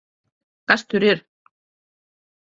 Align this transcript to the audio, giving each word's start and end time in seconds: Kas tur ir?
Kas 0.71 0.85
tur 0.93 1.03
ir? 1.11 1.23